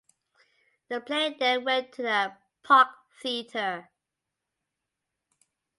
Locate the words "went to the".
1.63-2.33